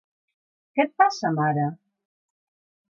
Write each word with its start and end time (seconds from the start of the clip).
¿Què 0.79 0.85
et 0.89 0.95
passa, 1.03 1.33
mare? 1.39 1.69